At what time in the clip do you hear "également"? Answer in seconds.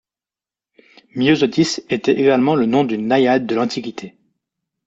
2.19-2.55